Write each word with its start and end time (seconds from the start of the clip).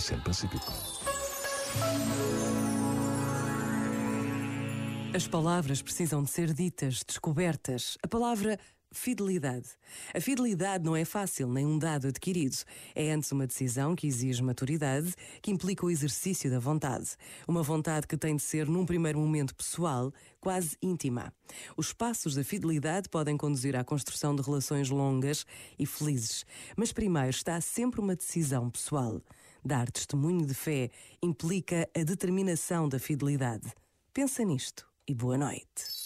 Oceano 0.00 0.22
Pacífico. 0.22 0.72
As 5.14 5.28
palavras 5.28 5.82
precisam 5.82 6.22
de 6.22 6.30
ser 6.30 6.54
ditas, 6.54 7.02
descobertas. 7.06 7.98
A 8.02 8.08
palavra 8.08 8.58
fidelidade. 8.90 9.68
A 10.14 10.18
fidelidade 10.18 10.84
não 10.84 10.96
é 10.96 11.04
fácil, 11.04 11.48
nem 11.48 11.66
um 11.66 11.78
dado 11.78 12.08
adquirido. 12.08 12.56
É 12.94 13.12
antes 13.12 13.30
uma 13.30 13.46
decisão 13.46 13.94
que 13.94 14.06
exige 14.06 14.42
maturidade, 14.42 15.12
que 15.42 15.50
implica 15.50 15.84
o 15.84 15.90
exercício 15.90 16.50
da 16.50 16.58
vontade. 16.58 17.10
Uma 17.46 17.62
vontade 17.62 18.06
que 18.06 18.16
tem 18.16 18.36
de 18.36 18.42
ser, 18.42 18.66
num 18.66 18.86
primeiro 18.86 19.18
momento, 19.18 19.54
pessoal, 19.54 20.10
quase 20.40 20.78
íntima. 20.80 21.30
Os 21.76 21.92
passos 21.92 22.36
da 22.36 22.42
fidelidade 22.42 23.06
podem 23.10 23.36
conduzir 23.36 23.76
à 23.76 23.84
construção 23.84 24.34
de 24.34 24.40
relações 24.40 24.88
longas 24.88 25.44
e 25.78 25.84
felizes. 25.84 26.46
Mas 26.74 26.90
primeiro 26.90 27.28
está 27.28 27.60
sempre 27.60 28.00
uma 28.00 28.16
decisão 28.16 28.70
pessoal. 28.70 29.20
Dar 29.64 29.90
testemunho 29.90 30.46
de 30.46 30.54
fé 30.54 30.90
implica 31.22 31.88
a 31.96 32.02
determinação 32.02 32.88
da 32.88 32.98
fidelidade. 32.98 33.72
Pensa 34.12 34.44
nisto 34.44 34.86
e 35.06 35.14
boa 35.14 35.36
noite. 35.36 36.00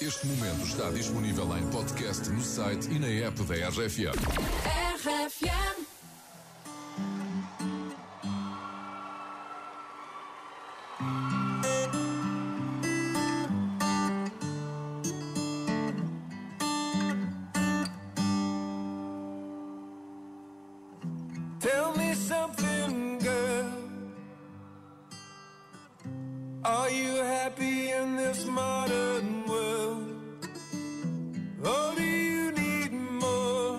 Este 0.00 0.26
momento 0.26 0.66
está 0.66 0.90
disponível 0.90 1.56
em 1.56 1.66
podcast 1.70 2.28
no 2.28 2.42
site 2.42 2.88
e 2.90 2.98
na 2.98 3.08
app 3.08 3.42
da 3.44 3.54
RFM. 3.68 4.12
RFM. 4.96 5.55
Are 26.66 26.90
you 26.90 27.14
happy 27.22 27.92
in 27.92 28.16
this 28.16 28.44
modern 28.44 29.44
world? 29.46 30.08
Or 31.64 31.94
do 31.94 32.02
you 32.02 32.50
need 32.50 32.92
more? 32.92 33.78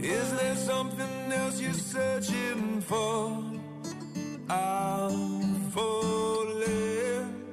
Is 0.00 0.32
there 0.32 0.56
something 0.56 1.32
else 1.32 1.60
you're 1.60 1.72
searching 1.94 2.80
for? 2.80 3.40
I'm 4.48 5.70
falling. 5.70 7.44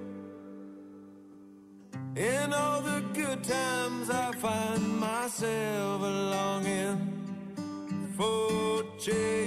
In 2.16 2.54
all 2.54 2.82
the 2.82 3.04
good 3.14 3.44
times, 3.44 4.10
I 4.10 4.32
find 4.32 5.00
myself 5.00 6.02
longing 6.02 7.00
for 8.18 8.84
change. 8.98 9.47